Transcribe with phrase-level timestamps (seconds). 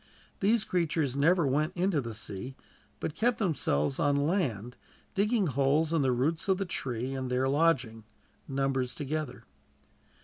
[0.39, 2.55] These creatures never went into the sea,
[2.99, 4.75] but kept themselves on land,
[5.13, 8.05] digging holes in the roots of the trees, and there lodging,
[8.47, 9.43] numbers together.